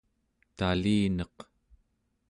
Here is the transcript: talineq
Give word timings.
talineq 0.57 1.37